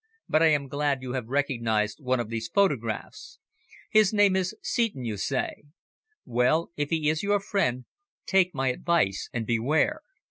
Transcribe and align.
"But 0.27 0.41
I 0.41 0.47
am 0.47 0.67
glad 0.67 1.03
you 1.03 1.13
have 1.13 1.27
recognised 1.27 1.99
one 1.99 2.19
of 2.19 2.29
these 2.31 2.47
photographs. 2.47 3.37
His 3.91 4.11
name 4.11 4.35
is 4.35 4.55
Seton, 4.63 5.05
you 5.05 5.15
say. 5.15 5.61
Well, 6.25 6.71
if 6.75 6.89
he 6.89 7.07
is 7.07 7.21
your 7.21 7.39
friend, 7.39 7.85
take 8.25 8.55
my 8.55 8.69
advice 8.69 9.29
and 9.31 9.45
beware. 9.45 10.01